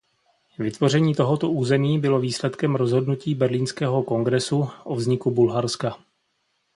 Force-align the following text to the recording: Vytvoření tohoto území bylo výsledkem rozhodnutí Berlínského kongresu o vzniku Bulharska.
Vytvoření 0.59 1.15
tohoto 1.15 1.49
území 1.51 1.99
bylo 1.99 2.19
výsledkem 2.19 2.75
rozhodnutí 2.75 3.35
Berlínského 3.35 4.03
kongresu 4.03 4.69
o 4.83 4.95
vzniku 4.95 5.31
Bulharska. 5.31 5.97